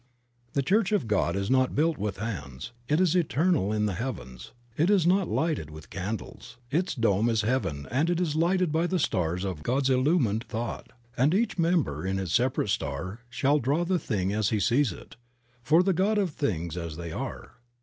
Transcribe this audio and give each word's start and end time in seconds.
HPHE 0.55 0.65
Church 0.65 0.91
of 0.91 1.07
God 1.07 1.35
is 1.35 1.51
not 1.51 1.75
built 1.75 1.99
with 1.99 2.17
hands, 2.17 2.71
it 2.87 2.99
is 2.99 3.15
eternal 3.15 3.71
in 3.71 3.85
the 3.85 3.93
heavens; 3.93 4.51
it 4.75 4.89
is 4.89 5.05
not 5.05 5.27
lighted 5.27 5.69
with 5.69 5.91
candles; 5.91 6.57
its 6.71 6.95
dome 6.95 7.29
is 7.29 7.41
heaven 7.43 7.85
and 7.91 8.09
it 8.09 8.19
is 8.19 8.35
lighted 8.35 8.71
by 8.71 8.87
the 8.87 8.97
stars 8.97 9.45
of 9.45 9.61
God's 9.61 9.91
illum 9.91 10.23
ined 10.25 10.45
thought, 10.45 10.89
and 11.15 11.35
each 11.35 11.59
member 11.59 12.03
in 12.03 12.17
his 12.17 12.33
separate 12.33 12.69
star 12.69 13.19
"shall 13.29 13.59
draw 13.59 13.83
the 13.85 13.99
thing 13.99 14.33
as 14.33 14.49
he 14.49 14.59
sees 14.59 14.91
it, 14.91 15.17
for 15.61 15.83
the 15.83 15.93
God 15.93 16.17
of 16.17 16.31
things 16.31 16.75
as 16.77 16.97
they 16.97 17.11
are." 17.11 17.51